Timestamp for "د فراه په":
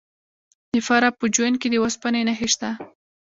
0.73-1.25